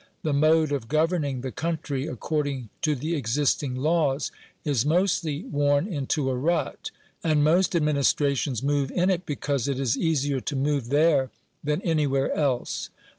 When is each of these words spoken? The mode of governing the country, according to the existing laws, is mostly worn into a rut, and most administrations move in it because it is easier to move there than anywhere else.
The 0.23 0.33
mode 0.33 0.71
of 0.71 0.87
governing 0.87 1.41
the 1.41 1.51
country, 1.51 2.07
according 2.07 2.69
to 2.81 2.95
the 2.95 3.13
existing 3.13 3.75
laws, 3.75 4.31
is 4.65 4.83
mostly 4.83 5.43
worn 5.43 5.85
into 5.87 6.27
a 6.31 6.35
rut, 6.35 6.89
and 7.23 7.43
most 7.43 7.75
administrations 7.75 8.63
move 8.63 8.89
in 8.89 9.11
it 9.11 9.27
because 9.27 9.67
it 9.67 9.79
is 9.79 9.95
easier 9.95 10.39
to 10.39 10.55
move 10.55 10.89
there 10.89 11.29
than 11.63 11.83
anywhere 11.83 12.33
else. 12.33 12.89